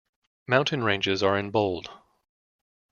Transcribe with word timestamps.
Mountain 0.47 0.83
ranges 0.83 1.21
are 1.21 1.37
in 1.37 1.51
bold. 1.51 1.91